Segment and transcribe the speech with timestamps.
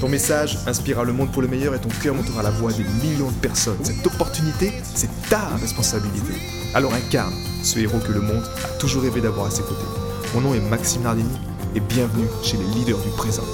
[0.00, 2.84] Ton message inspirera le monde pour le meilleur et ton cœur montera la voix des
[2.84, 3.82] millions de personnes.
[3.82, 6.34] Cette opportunité, c'est ta responsabilité.
[6.74, 9.86] Alors incarne ce héros que le monde a toujours rêvé d'avoir à ses côtés.
[10.34, 11.38] Mon nom est Maxime Nardini
[11.74, 13.44] et bienvenue chez les leaders du présent.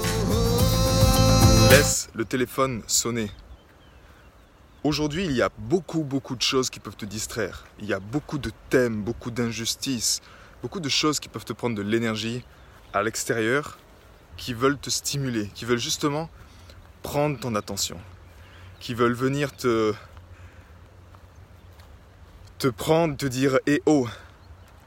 [1.71, 3.31] Laisse le téléphone sonner.
[4.83, 7.63] Aujourd'hui, il y a beaucoup, beaucoup de choses qui peuvent te distraire.
[7.79, 10.19] Il y a beaucoup de thèmes, beaucoup d'injustices,
[10.61, 12.43] beaucoup de choses qui peuvent te prendre de l'énergie
[12.91, 13.77] à l'extérieur
[14.37, 16.29] qui veulent te stimuler, qui veulent justement
[17.03, 17.99] prendre ton attention,
[18.79, 19.93] qui veulent venir te
[22.57, 24.07] te prendre, te dire "Eh oh,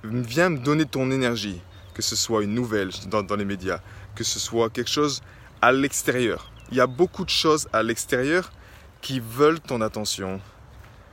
[0.02, 1.60] viens me donner ton énergie",
[1.94, 3.80] que ce soit une nouvelle dans, dans les médias,
[4.16, 5.22] que ce soit quelque chose
[5.62, 6.50] à l'extérieur.
[6.70, 8.50] Il y a beaucoup de choses à l'extérieur
[9.02, 10.40] qui veulent ton attention.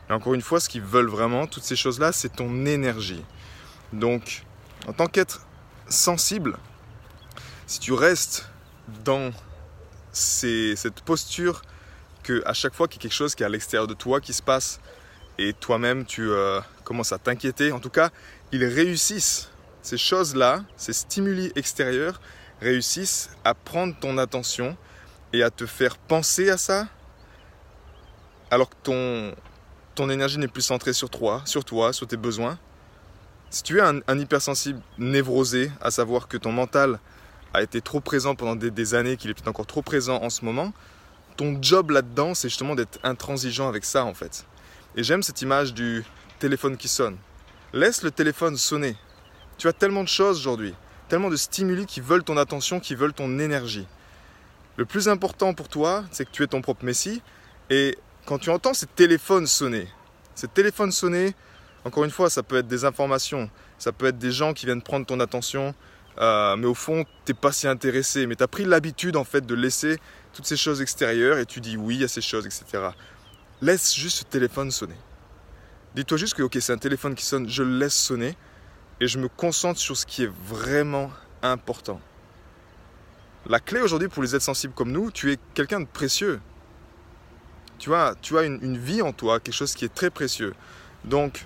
[0.09, 3.23] Et encore une fois, ce qu'ils veulent vraiment, toutes ces choses-là, c'est ton énergie.
[3.91, 4.43] Donc,
[4.87, 5.45] en tant qu'être
[5.87, 6.57] sensible,
[7.67, 8.49] si tu restes
[9.05, 9.31] dans
[10.13, 11.61] cette posture
[12.23, 14.21] que à chaque fois qu'il y a quelque chose qui est à l'extérieur de toi
[14.21, 14.79] qui se passe
[15.37, 18.11] et toi-même tu euh, commences à t'inquiéter, en tout cas,
[18.51, 19.49] ils réussissent,
[19.81, 22.21] ces choses-là, ces stimuli extérieurs,
[22.61, 24.77] réussissent à prendre ton attention
[25.33, 26.87] et à te faire penser à ça,
[28.51, 29.35] alors que ton,
[29.95, 32.59] ton énergie n'est plus centrée sur toi, sur toi, sur tes besoins.
[33.49, 36.99] Si tu es un hypersensible névrosé, à savoir que ton mental
[37.53, 40.43] a été trop présent pendant des, années, qu'il est peut-être encore trop présent en ce
[40.43, 40.73] moment,
[41.37, 44.45] ton job là-dedans, c'est justement d'être intransigeant avec ça en fait.
[44.95, 46.03] Et j'aime cette image du
[46.39, 47.17] téléphone qui sonne.
[47.73, 48.95] Laisse le téléphone sonner.
[49.57, 50.73] Tu as tellement de choses aujourd'hui,
[51.09, 53.87] tellement de stimuli qui veulent ton attention, qui veulent ton énergie.
[54.77, 57.21] Le plus important pour toi, c'est que tu es ton propre messie.
[57.69, 59.87] Et quand tu entends ces téléphones sonner,
[60.35, 61.35] ces téléphones sonner,
[61.85, 64.81] encore une fois, ça peut être des informations, ça peut être des gens qui viennent
[64.81, 65.75] prendre ton attention,
[66.19, 68.27] euh, mais au fond, t'es pas si intéressé.
[68.27, 69.99] Mais tu as pris l'habitude en fait de laisser
[70.33, 72.89] toutes ces choses extérieures et tu dis oui à ces choses, etc.
[73.61, 74.97] Laisse juste ce téléphone sonner.
[75.95, 78.35] Dis-toi juste que ok, c'est un téléphone qui sonne, je le laisse sonner
[78.99, 82.01] et je me concentre sur ce qui est vraiment important.
[83.45, 86.39] La clé aujourd'hui pour les êtres sensibles comme nous, tu es quelqu'un de précieux.
[87.77, 90.53] Tu as, tu as une, une vie en toi, quelque chose qui est très précieux.
[91.03, 91.45] Donc,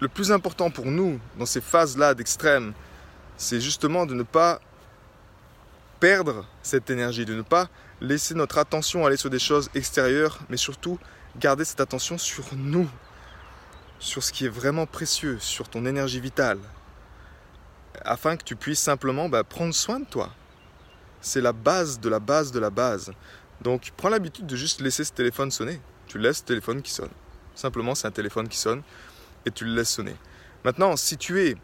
[0.00, 2.74] le plus important pour nous dans ces phases-là d'extrême,
[3.36, 4.60] c'est justement de ne pas
[6.00, 7.68] perdre cette énergie, de ne pas
[8.00, 10.98] laisser notre attention aller sur des choses extérieures, mais surtout
[11.38, 12.88] garder cette attention sur nous,
[13.98, 16.58] sur ce qui est vraiment précieux, sur ton énergie vitale,
[18.04, 20.30] afin que tu puisses simplement bah, prendre soin de toi.
[21.20, 23.12] C'est la base de la base de la base.
[23.62, 25.80] Donc prends l'habitude de juste laisser ce téléphone sonner.
[26.06, 27.10] Tu laisses ce téléphone qui sonne.
[27.54, 28.82] Simplement, c'est un téléphone qui sonne
[29.46, 30.14] et tu le laisses sonner.
[30.62, 31.56] Maintenant, si tu es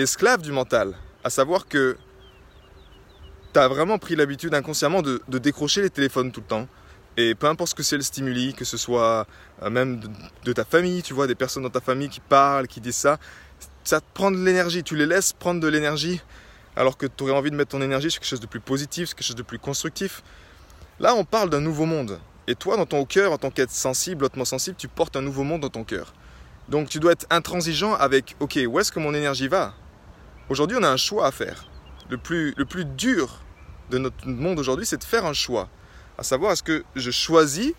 [0.00, 0.94] esclave du mental,
[1.24, 1.96] à savoir que
[3.52, 6.68] tu as vraiment pris l'habitude inconsciemment de, décrocher les téléphones tout le temps.
[7.16, 9.26] Et peu importe ce que c'est le stimuli, que ce soit
[9.62, 10.00] euh, même
[10.44, 13.18] de, ta famille, tu vois, des personnes dans ta famille qui parlent, qui disent ça,
[13.82, 14.84] ça te prend de l'énergie.
[14.84, 16.20] Tu les laisses prendre de l'énergie
[16.76, 19.08] alors que tu aurais envie de mettre ton énergie sur quelque chose de plus positif,
[19.08, 20.22] sur quelque chose de plus constructif.
[21.00, 22.20] Là, on parle d'un nouveau monde.
[22.46, 25.42] Et toi, dans ton cœur, en tant qu'être sensible, hautement sensible, tu portes un nouveau
[25.42, 26.14] monde dans ton cœur.
[26.68, 29.74] Donc tu dois être intransigeant avec, ok, où est-ce que mon énergie va?
[30.50, 31.64] Aujourd'hui, on a un choix à faire.
[32.10, 33.38] Le plus, le plus dur
[33.88, 35.68] de notre monde aujourd'hui, c'est de faire un choix.
[36.18, 37.72] À savoir, est-ce que je choisis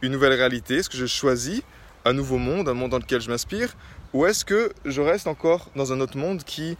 [0.00, 0.76] une nouvelle réalité?
[0.76, 1.60] Est-ce que je choisis
[2.06, 3.74] un nouveau monde, un monde dans lequel je m'inspire?
[4.14, 6.78] Ou est-ce que je reste encore dans un autre monde qui,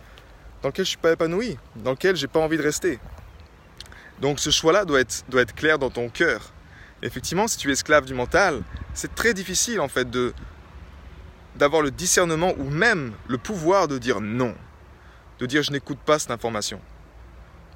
[0.62, 2.98] dans lequel je ne suis pas épanoui, dans lequel je n'ai pas envie de rester?
[4.22, 6.54] Donc ce choix-là doit être, doit être clair dans ton cœur.
[7.02, 8.62] Effectivement, si tu es esclave du mental,
[8.94, 10.32] c'est très difficile en fait de
[11.54, 14.54] d'avoir le discernement ou même le pouvoir de dire non
[15.38, 16.80] de dire je n'écoute pas cette information.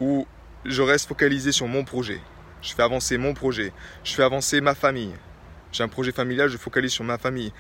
[0.01, 0.27] Ou
[0.65, 2.21] je reste focalisé sur mon projet.
[2.61, 3.73] Je fais avancer mon projet.
[4.05, 5.15] Je fais avancer ma famille.
[5.73, 7.53] J'ai un projet familial, je focalise sur ma famille.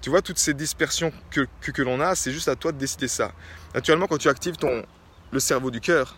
[0.00, 3.08] Tu vois, toutes ces dispersions que, que, l'on a, c'est juste à toi de décider
[3.08, 3.32] ça.
[3.74, 4.84] Naturellement, quand tu actives ton,
[5.32, 6.16] le cerveau du cœur,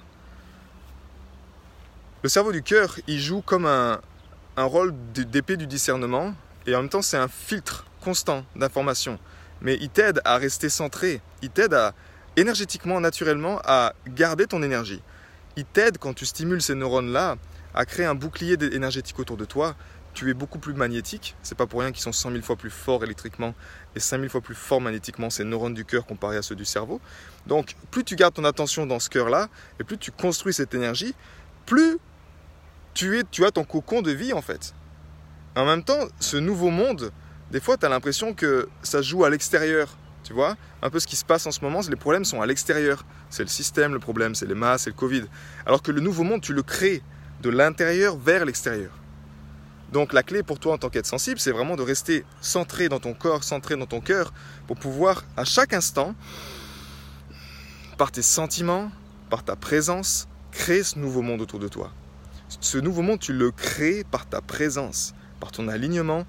[2.22, 4.00] le cerveau du cœur, il joue comme un,
[4.56, 6.34] un rôle d'épée du discernement
[6.66, 9.18] et en même temps, c'est un filtre constant d'informations.
[9.62, 11.20] Mais il t'aide à rester centré.
[11.42, 11.94] Il t'aide à,
[12.36, 15.02] énergétiquement, naturellement, à garder ton énergie.
[15.56, 17.36] Il t'aide quand tu stimules ces neurones-là
[17.74, 19.76] à créer un bouclier énergétique autour de toi,
[20.12, 21.36] tu es beaucoup plus magnétique.
[21.42, 23.54] C'est pas pour rien qu'ils sont 100 000 fois plus forts électriquement
[23.94, 26.64] et 5 000 fois plus forts magnétiquement ces neurones du cœur comparés à ceux du
[26.64, 27.00] cerveau.
[27.46, 29.48] Donc, plus tu gardes ton attention dans ce cœur-là
[29.78, 31.14] et plus tu construis cette énergie,
[31.66, 31.98] plus
[32.94, 34.74] tu, es, tu as ton cocon de vie en fait.
[35.56, 37.12] En même temps, ce nouveau monde,
[37.50, 39.96] des fois, tu as l'impression que ça joue à l'extérieur.
[40.22, 42.46] Tu vois Un peu ce qui se passe en ce moment, les problèmes sont à
[42.46, 43.04] l'extérieur.
[43.30, 45.24] C'est le système, le problème, c'est les masses, c'est le Covid.
[45.66, 47.02] Alors que le nouveau monde, tu le crées
[47.42, 48.92] de l'intérieur vers l'extérieur.
[49.92, 53.00] Donc la clé pour toi en tant qu'être sensible, c'est vraiment de rester centré dans
[53.00, 54.32] ton corps, centré dans ton cœur,
[54.66, 56.14] pour pouvoir à chaque instant,
[57.98, 58.90] par tes sentiments,
[59.30, 61.92] par ta présence, créer ce nouveau monde autour de toi.
[62.60, 66.24] Ce nouveau monde, tu le crées par ta présence, par ton alignement,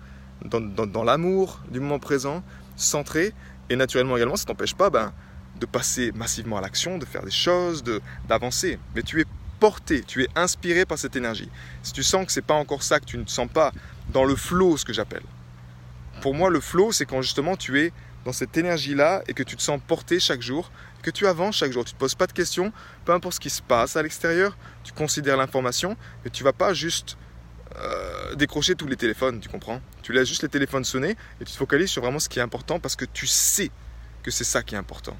[0.45, 2.43] dans, l'amour du moment présent,
[2.75, 3.33] centré,
[3.71, 5.13] et naturellement également, ça t'empêche pas ben,
[5.59, 7.83] de passer massivement à l'action, de faire des choses,
[8.27, 8.77] d'avancer.
[8.95, 9.25] Mais tu es
[9.61, 11.49] porté, tu es inspiré par cette énergie.
[11.81, 13.71] Si tu sens que c'est pas encore ça, que tu ne te sens pas
[14.11, 15.23] dans le flow, ce que j'appelle.
[16.21, 17.93] Pour moi, le flow, c'est quand justement tu es
[18.25, 20.69] dans cette énergie-là et que tu te sens porté chaque jour,
[21.01, 21.85] que tu avances chaque jour.
[21.85, 22.73] Tu ne te poses pas de questions,
[23.05, 25.95] peu importe ce qui se passe à l'extérieur, tu considères l'information
[26.25, 27.17] et tu vas pas juste
[27.77, 29.81] euh, décrocher tous les téléphones, tu comprends?
[30.01, 32.41] Tu laisses juste les téléphones sonner et tu te focalises sur vraiment ce qui est
[32.41, 33.71] important parce que tu sais
[34.23, 35.17] que c'est ça qui est important.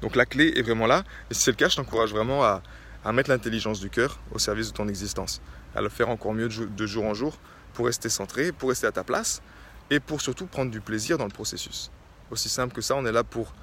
[0.00, 2.62] Donc la clé est vraiment là et si c'est le cas, je t'encourage vraiment à,
[3.04, 5.40] à mettre l'intelligence du cœur au service de ton existence,
[5.74, 7.38] à le faire encore mieux de jour en jour
[7.72, 9.42] pour rester centré, pour rester à ta place
[9.90, 11.90] et pour surtout prendre du plaisir dans le processus.
[12.30, 13.54] Aussi simple que ça, on est là pour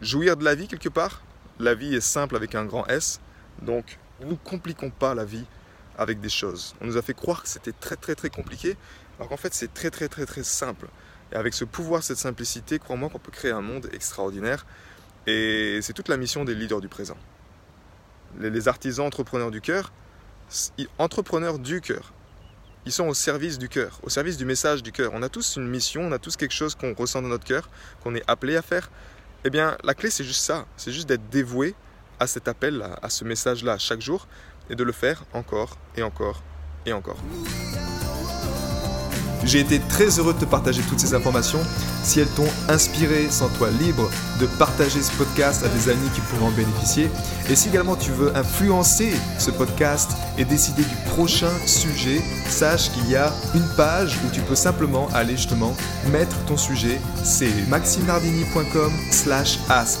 [0.00, 1.22] jouir de la vie quelque part.
[1.58, 3.20] La vie est simple avec un grand S,
[3.62, 5.44] donc ne nous compliquons pas la vie
[5.96, 6.74] avec des choses.
[6.80, 8.76] On nous a fait croire que c'était très très très compliqué,
[9.18, 10.88] alors qu'en fait c'est très très très très simple.
[11.32, 14.64] Et avec ce pouvoir, cette simplicité, crois-moi qu'on peut créer un monde extraordinaire.
[15.26, 17.16] Et c'est toute la mission des leaders du présent
[18.40, 19.92] les artisans entrepreneurs du cœur,
[20.98, 22.12] entrepreneurs du cœur.
[22.84, 25.10] Ils sont au service du cœur, au service du message du cœur.
[25.14, 27.68] On a tous une mission, on a tous quelque chose qu'on ressent dans notre cœur,
[28.02, 28.90] qu'on est appelé à faire.
[29.44, 30.66] Eh bien, la clé, c'est juste ça.
[30.76, 31.74] C'est juste d'être dévoué
[32.20, 34.28] à cet appel, à ce message-là chaque jour,
[34.70, 36.42] et de le faire encore et encore
[36.86, 37.18] et encore.
[39.46, 41.60] J'ai été très heureux de te partager toutes ces informations.
[42.02, 44.10] Si elles t'ont inspiré, sens-toi libre
[44.40, 47.08] de partager ce podcast à des amis qui pourront en bénéficier.
[47.48, 53.08] Et si également tu veux influencer ce podcast et décider du prochain sujet, sache qu'il
[53.08, 55.76] y a une page où tu peux simplement aller justement
[56.10, 56.98] mettre ton sujet.
[57.22, 60.00] C'est maximardini.com slash ask